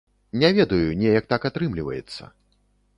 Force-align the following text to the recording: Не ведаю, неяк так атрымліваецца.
Не 0.43 0.49
ведаю, 0.59 0.89
неяк 1.03 1.29
так 1.35 1.47
атрымліваецца. 1.51 2.23